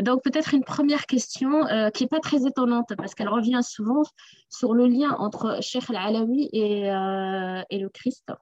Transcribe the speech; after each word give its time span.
Donc 0.00 0.22
peut-être 0.22 0.54
une 0.54 0.64
première 0.64 1.06
question 1.06 1.66
euh, 1.66 1.90
qui 1.90 2.04
n'est 2.04 2.08
pas 2.08 2.20
très 2.20 2.46
étonnante 2.46 2.92
parce 2.96 3.14
qu'elle 3.14 3.28
revient 3.28 3.60
souvent 3.62 4.02
sur 4.48 4.72
le 4.72 4.86
lien 4.86 5.14
entre 5.18 5.58
Sheikh 5.60 5.90
al-Alawi 5.90 6.48
et, 6.52 6.90
euh, 6.90 7.62
et, 7.68 7.78
le 7.78 7.88
Christ. 7.90 8.32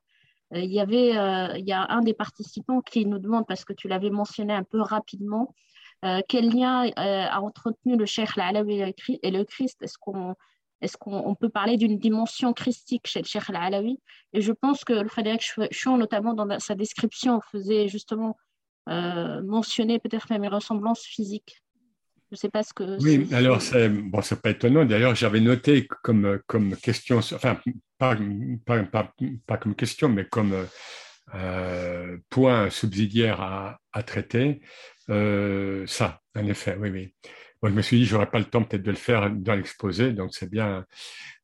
Euh, 0.55 0.61
il 0.61 0.73
y 0.73 0.81
avait 0.81 1.11
il 1.59 1.67
y 1.67 1.73
a 1.73 1.87
un 1.91 2.03
des 2.03 2.15
participants 2.15 2.81
qui 2.81 3.05
nous 3.05 3.19
demande, 3.19 3.47
parce 3.47 3.65
que 3.65 3.73
tu 3.73 3.89
l'avais 3.89 4.11
mentionné 4.11 4.53
un 4.53 4.65
peu 4.65 4.81
rapidement, 4.81 5.55
quel 6.29 6.49
lien 6.49 6.91
a 6.97 7.41
entretenu 7.41 7.97
le 7.97 8.07
Sheikh 8.07 8.39
al-Alawi 8.39 8.95
et 9.23 9.31
le 9.31 9.45
Christ? 9.45 9.83
Est-ce 9.83 9.99
qu'on 9.99 10.35
est-ce 10.81 10.97
peut 11.39 11.51
parler 11.51 11.77
d'une 11.77 11.99
dimension 11.99 12.53
christique 12.53 13.07
chez 13.07 13.21
le 13.21 13.27
Sheikh 13.27 13.51
al-Alawi? 13.51 14.01
Et 14.33 14.41
je 14.41 14.53
pense 14.53 14.85
que 14.85 15.07
Frédéric 15.07 15.43
Chouon, 15.71 15.99
notamment 15.99 16.33
dans 16.33 16.59
sa 16.59 16.75
description, 16.75 17.41
faisait 17.53 17.89
justement 17.89 18.37
mentionner 19.43 19.99
peut-être 19.99 20.31
même 20.31 20.45
une 20.45 20.55
ressemblance 20.55 21.03
physique. 21.03 21.63
Je 22.31 22.37
ne 22.37 22.39
sais 22.39 22.49
pas 22.49 22.63
ce 22.63 22.73
que. 22.73 23.03
Oui, 23.03 23.27
alors 23.33 23.61
c'est 23.61 23.89
bon, 23.89 24.23
c'est 24.23 24.41
pas 24.41 24.51
étonnant. 24.51 24.85
D'ailleurs, 24.85 25.17
j'avais 25.17 25.41
noté 25.41 25.89
comme 26.03 26.39
comme 26.47 26.77
question, 26.77 27.19
enfin 27.19 27.59
pas, 27.99 28.17
pas, 28.65 29.13
pas, 29.47 29.57
comme 29.57 29.75
question, 29.75 30.09
mais 30.09 30.27
comme 30.27 30.55
euh, 31.35 32.17
point 32.29 32.71
subsidiaire 32.71 33.41
à, 33.41 33.79
à 33.93 34.03
traiter, 34.05 34.61
euh, 35.11 35.85
ça, 35.87 36.21
en 36.37 36.47
effet, 36.47 36.77
oui, 36.79 36.91
oui. 36.91 37.15
Bon, 37.61 37.69
je 37.69 37.75
me 37.75 37.83
suis 37.83 37.99
dit, 37.99 38.05
j'aurais 38.07 38.31
pas 38.31 38.39
le 38.39 38.47
temps 38.47 38.63
peut-être 38.63 38.83
de 38.83 38.91
le 38.91 38.97
faire 38.97 39.31
dans 39.31 39.55
l'exposé, 39.55 40.13
donc 40.13 40.33
c'est 40.33 40.51
bien. 40.51 40.87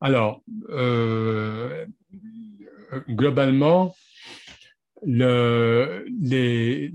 Alors, 0.00 0.42
euh, 0.70 1.84
globalement, 3.08 3.94
le, 5.04 6.04
les, 6.20 6.92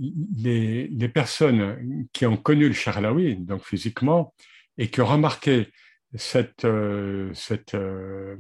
personnes 1.14 2.08
qui 2.14 2.26
ont 2.26 2.38
connu 2.38 2.68
le 2.68 2.74
Charlaoui, 2.74 3.36
donc 3.38 3.64
physiquement, 3.66 4.34
et 4.78 4.90
qui 4.90 5.02
ont 5.02 5.06
remarqué 5.06 5.68
cette, 6.16 6.66
euh, 6.66 7.34
euh, 7.74 8.36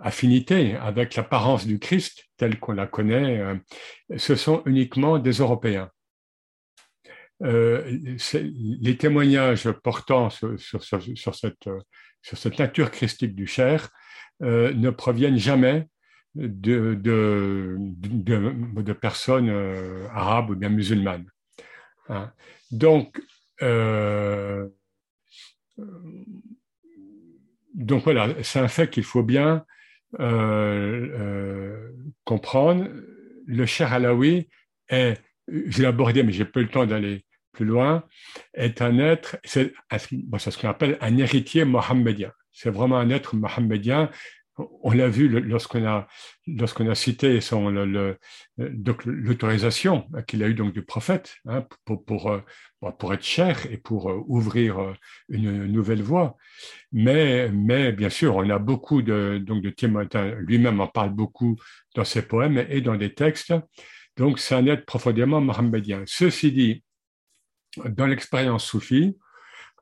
affinité 0.00 0.76
avec 0.76 1.14
l'apparence 1.14 1.66
du 1.66 1.78
Christ 1.78 2.24
telle 2.36 2.58
qu'on 2.58 2.72
la 2.72 2.86
connaît, 2.86 3.40
euh, 3.40 3.54
ce 4.16 4.34
sont 4.36 4.62
uniquement 4.66 5.18
des 5.18 5.32
Européens. 5.32 5.90
les 7.40 8.96
témoignages 8.98 9.70
portant 9.82 10.30
sur, 10.30 10.58
cette, 10.84 11.68
sur 12.22 12.38
cette 12.38 12.58
nature 12.58 12.90
christique 12.90 13.34
du 13.34 13.46
Cher 13.46 13.90
ne 14.40 14.90
proviennent 14.90 15.38
jamais 15.38 15.86
de, 16.36 16.94
de, 16.94 17.76
de, 17.78 18.92
personnes 18.92 19.48
euh, 19.48 20.06
arabes 20.12 20.50
ou 20.50 20.54
bien 20.54 20.68
musulmanes. 20.68 21.26
Hein. 22.08 22.30
Donc, 22.70 23.20
euh, 23.62 24.68
donc 27.74 28.04
voilà, 28.04 28.28
c'est 28.42 28.60
un 28.60 28.68
fait 28.68 28.90
qu'il 28.90 29.04
faut 29.04 29.22
bien 29.22 29.64
euh, 30.20 31.90
comprendre. 32.24 32.88
Le 33.46 33.66
cher 33.66 33.92
Alaoui 33.92 34.48
est, 34.88 35.20
je 35.48 35.80
l'ai 35.80 35.86
abordé, 35.86 36.22
mais 36.22 36.32
j'ai 36.32 36.44
pas 36.44 36.60
eu 36.60 36.64
le 36.64 36.70
temps 36.70 36.86
d'aller 36.86 37.24
plus 37.52 37.64
loin, 37.64 38.04
est 38.52 38.82
un 38.82 38.98
être, 38.98 39.38
c'est 39.44 39.72
ce 39.96 40.60
qu'on 40.60 40.68
appelle 40.68 40.98
un 41.00 41.16
héritier 41.16 41.64
mohammedien. 41.64 42.30
C'est 42.52 42.70
vraiment 42.70 42.98
un 42.98 43.08
être 43.08 43.34
mohammedien 43.34 44.10
on 44.58 44.92
l'a 44.92 45.08
vu 45.08 45.28
lorsqu'on 45.28 45.84
a, 45.84 46.08
a 46.58 46.94
cité 46.94 47.40
son, 47.40 47.70
l'autorisation 48.56 50.08
qu'il 50.26 50.42
a 50.42 50.48
eu 50.48 50.54
donc 50.54 50.72
du 50.72 50.82
prophète 50.82 51.36
hein, 51.46 51.66
pour, 51.84 52.04
pour, 52.04 52.30
euh, 52.30 52.40
pour, 52.98 53.12
être 53.12 53.22
cher 53.22 53.66
et 53.70 53.76
pour 53.76 54.10
euh, 54.10 54.22
ouvrir 54.26 54.78
euh, 54.80 54.94
une 55.28 55.66
nouvelle 55.66 56.02
voie. 56.02 56.36
Mais, 56.92 57.50
mais 57.50 57.92
bien 57.92 58.08
sûr, 58.08 58.36
on 58.36 58.48
a 58.48 58.58
beaucoup 58.58 59.02
de, 59.02 59.38
donc 59.44 59.62
de 59.62 59.70
Timothée, 59.70 60.34
lui-même 60.38 60.80
en 60.80 60.86
parle 60.86 61.10
beaucoup 61.10 61.56
dans 61.94 62.04
ses 62.04 62.22
poèmes 62.22 62.64
et 62.70 62.80
dans 62.80 62.96
des 62.96 63.12
textes. 63.12 63.52
Donc, 64.16 64.38
c'est 64.38 64.54
un 64.54 64.66
être 64.66 64.86
profondément 64.86 65.42
mohammedien. 65.42 66.02
Ceci 66.06 66.50
dit, 66.50 66.82
dans 67.84 68.06
l'expérience 68.06 68.64
soufie, 68.64 69.18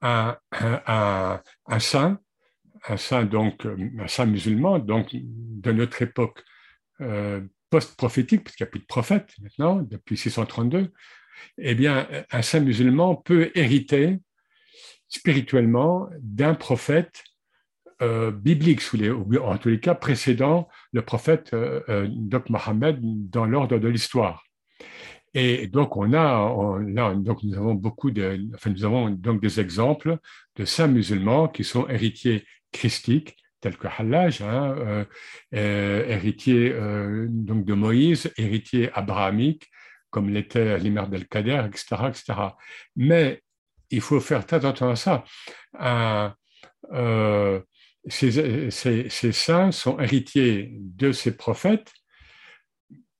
un, 0.02 0.36
un, 0.50 1.40
un 1.66 1.78
saint 1.78 2.18
un 2.86 2.96
saint, 2.96 3.24
donc, 3.24 3.66
euh, 3.66 3.76
un 3.98 4.08
saint 4.08 4.26
musulman, 4.26 4.78
donc 4.78 5.08
de 5.12 5.72
notre 5.72 6.02
époque 6.02 6.42
euh, 7.00 7.40
post-prophétique, 7.70 8.44
parce 8.44 8.56
qu'il 8.56 8.64
n'y 8.64 8.68
a 8.68 8.70
plus 8.70 8.80
de 8.80 8.86
prophète 8.86 9.34
maintenant, 9.40 9.76
depuis 9.82 10.16
632, 10.16 10.92
eh 11.58 11.74
bien, 11.74 12.06
un 12.30 12.42
saint 12.42 12.60
musulman 12.60 13.16
peut 13.16 13.50
hériter 13.54 14.18
spirituellement 15.08 16.08
d'un 16.20 16.54
prophète 16.54 17.22
euh, 18.02 18.30
biblique, 18.32 18.92
les, 18.92 19.10
en 19.10 19.56
tous 19.58 19.68
les 19.68 19.80
cas 19.80 19.94
précédant 19.94 20.68
le 20.92 21.02
prophète 21.02 21.54
euh, 21.54 22.08
Mohammed 22.48 22.98
dans 23.30 23.46
l'ordre 23.46 23.78
de 23.78 23.88
l'histoire. 23.88 24.44
Et 25.32 25.66
donc, 25.66 25.96
on 25.96 26.12
a, 26.12 26.78
là, 26.86 27.14
donc 27.14 27.42
nous 27.42 27.56
avons 27.56 27.74
beaucoup 27.74 28.10
de, 28.10 28.38
enfin, 28.54 28.70
nous 28.70 28.84
avons 28.84 29.10
donc 29.10 29.40
des 29.40 29.60
exemples 29.60 30.18
de 30.56 30.64
saints 30.64 30.86
musulmans 30.86 31.48
qui 31.48 31.64
sont 31.64 31.88
héritiers 31.88 32.44
christique, 32.74 33.36
tel 33.60 33.78
que 33.78 33.88
Hallaj, 33.88 34.42
hein, 34.42 34.76
euh, 34.78 35.04
euh, 35.54 36.06
héritier 36.06 36.72
euh, 36.72 37.26
donc 37.30 37.64
de 37.64 37.72
Moïse, 37.72 38.30
héritier 38.36 38.90
abrahamique, 38.92 39.70
comme 40.10 40.28
l'était 40.28 40.78
l'Imam 40.78 41.08
del-Kader, 41.08 41.62
etc., 41.68 41.84
etc. 42.08 42.24
Mais 42.96 43.42
il 43.90 44.02
faut 44.02 44.20
faire 44.20 44.40
attention 44.40 44.90
à 44.90 44.96
ça. 44.96 45.24
Ces, 48.06 48.70
ces, 48.70 49.08
ces, 49.08 49.32
saints 49.32 49.72
sont 49.72 49.98
héritiers 49.98 50.74
de 50.74 51.10
ces 51.10 51.34
prophètes 51.34 51.90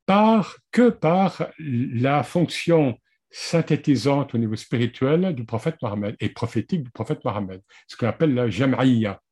par, 0.05 0.59
que 0.71 0.91
par 0.91 1.51
la 1.59 2.23
fonction 2.23 2.99
synthétisante 3.31 4.35
au 4.35 4.39
niveau 4.39 4.57
spirituel 4.57 5.35
du 5.35 5.45
prophète 5.47 5.77
Mohammed 5.81 6.17
et 6.21 6.29
prophétique 6.29 6.83
du 6.83 6.91
prophète 6.91 7.25
Mohammed, 7.25 7.63
ce 7.89 7.97
qu'on 7.97 8.09
appelle 8.09 8.35
la 8.35 8.51
jam'iyya 8.51 9.23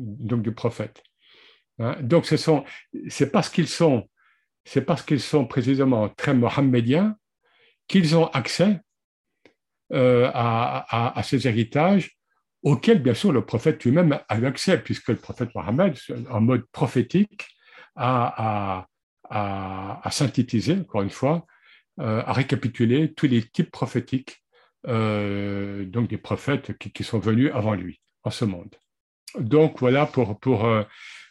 donc 0.00 0.42
du 0.42 0.52
prophète. 0.52 1.02
Hein? 1.78 1.96
Donc 2.00 2.26
ce 2.26 2.36
sont, 2.36 2.64
c'est 3.08 3.30
parce 3.30 3.48
qu'ils 3.48 3.68
sont, 3.68 4.08
c'est 4.64 4.82
parce 4.82 5.02
qu'ils 5.02 5.20
sont 5.20 5.46
précisément 5.46 6.08
très 6.08 6.34
mohammediens 6.34 7.16
qu'ils 7.88 8.16
ont 8.16 8.26
accès 8.28 8.80
euh, 9.92 10.30
à, 10.32 11.20
ces 11.24 11.48
héritages 11.48 12.16
auxquels, 12.62 13.02
bien 13.02 13.14
sûr, 13.14 13.32
le 13.32 13.44
prophète 13.44 13.82
lui-même 13.84 14.20
a 14.28 14.38
eu 14.38 14.46
accès, 14.46 14.78
puisque 14.80 15.08
le 15.08 15.16
prophète 15.16 15.52
Mohammed, 15.56 15.96
en 16.30 16.40
mode 16.40 16.64
prophétique, 16.70 17.48
a, 17.96 18.86
synthétisé, 20.10 20.74
encore 20.74 21.02
une 21.02 21.10
fois, 21.10 21.46
euh, 21.98 22.22
a 22.24 22.32
récapitulé 22.32 23.12
tous 23.12 23.26
les 23.26 23.42
types 23.42 23.70
prophétiques, 23.70 24.44
euh, 24.86 25.84
donc 25.84 26.08
des 26.08 26.18
prophètes 26.18 26.78
qui, 26.78 27.02
sont 27.02 27.18
venus 27.18 27.50
avant 27.52 27.74
lui 27.74 28.00
en 28.22 28.30
ce 28.30 28.44
monde. 28.44 28.74
Donc 29.38 29.80
voilà 29.80 30.06
pour, 30.06 30.38
pour 30.40 30.64
euh, 30.64 30.82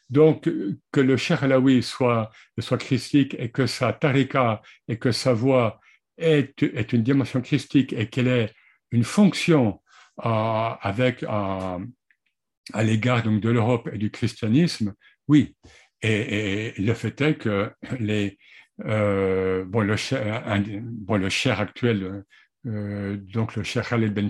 donc 0.10 0.50
que 0.92 1.02
le 1.02 1.18
Cheikh 1.18 1.44
Alaoui 1.44 1.84
soit, 1.84 2.32
soit 2.60 2.78
christique 2.78 3.36
et 3.38 3.50
que 3.50 3.68
sa 3.68 3.94
tarika 3.94 4.62
et 4.88 4.98
que 4.98 5.12
sa 5.12 5.34
voix 5.34 5.80
est, 6.18 6.64
est 6.64 6.94
une 6.94 7.04
dimension 7.04 7.42
christique 7.42 7.94
et 7.94 8.08
qu'elle 8.08 8.28
ait 8.28 8.54
une 8.92 9.04
fonction 9.04 9.82
euh, 10.26 10.70
avec 10.82 11.24
euh, 11.24 11.80
à 12.74 12.84
l'égard 12.84 13.24
donc 13.24 13.42
de 13.42 13.50
l'Europe 13.50 13.90
et 13.94 13.98
du 13.98 14.12
christianisme, 14.12 14.94
oui. 15.28 15.56
Et, 16.02 16.74
le 16.78 16.94
fait 16.94 17.20
est 17.22 17.36
que 17.36 17.72
les 18.00 18.38
bon 18.78 19.82
le 19.82 20.80
bon 20.82 21.18
le 21.18 21.30
cher 21.30 21.60
actuel 21.60 22.24
euh, 22.68 23.18
donc 23.18 23.56
le 23.56 23.64
cher 23.64 23.88
Khaled 23.88 24.14
Ben 24.14 24.30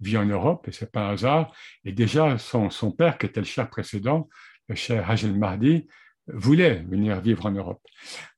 vit 0.00 0.16
en 0.16 0.24
Europe 0.24 0.66
et 0.68 0.72
c'est 0.72 0.90
pas 0.90 1.08
un 1.08 1.12
hasard. 1.12 1.52
Et 1.84 1.92
déjà 1.92 2.36
son, 2.38 2.68
père, 2.90 3.18
qui 3.18 3.26
était 3.26 3.40
le 3.40 3.46
cher 3.46 3.68
précédent, 3.68 4.28
le 4.68 4.74
cher 4.74 5.08
Hajel 5.08 5.36
Mahdi, 5.36 5.86
voulait 6.26 6.82
venir 6.88 7.20
vivre 7.20 7.46
en 7.46 7.50
Europe. 7.50 7.82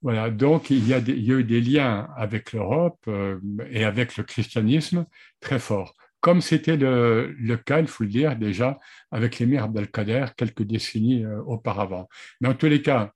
Voilà, 0.03 0.31
donc 0.31 0.71
il 0.71 0.87
y 0.89 0.93
a, 0.93 0.99
eu 0.99 1.45
des 1.45 1.61
liens 1.61 2.09
avec 2.17 2.53
l'Europe 2.53 2.99
euh, 3.07 3.39
et 3.71 3.85
avec 3.85 4.17
le 4.17 4.25
christianisme 4.25 5.07
très 5.41 5.61
forts, 5.61 5.95
comme 6.21 6.41
c'était 6.41 6.77
le, 6.77 7.57
cas, 7.65 7.79
il 7.79 7.87
faut 7.87 8.03
le 8.03 8.11
dire 8.11 8.35
déjà, 8.37 8.81
avec 9.13 9.39
l'émir 9.39 9.65
Abdelkader 9.65 10.27
quelques 10.37 10.65
décennies 10.65 11.25
euh, 11.25 11.41
auparavant. 11.43 12.09
Mais 12.41 12.49
en 12.49 12.55
tous 12.55 12.67
les 12.67 12.83
cas, 12.83 13.13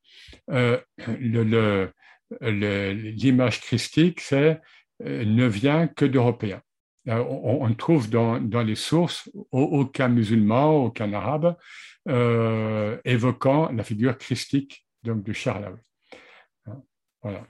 l'image 2.40 3.60
christique, 3.60 4.20
c'est 4.20 4.60
ne 5.04 5.46
vient 5.46 5.86
que 5.86 6.04
d'Européens. 6.04 6.62
Euh, 7.08 7.24
on, 7.28 7.64
on, 7.64 7.74
trouve 7.74 8.10
dans, 8.10 8.38
les 8.62 8.74
sources 8.74 9.30
aucun 9.52 10.08
musulman, 10.08 10.84
aucun 10.84 11.12
arabe 11.12 11.56
euh, 12.08 12.98
évoquant 13.04 13.72
la 13.72 13.82
figure 13.84 14.18
christique 14.18 14.86
donc, 15.02 15.22
de 15.22 15.32
Charles. 15.32 15.78
Hein, 16.66 16.82
voilà. 17.22 17.46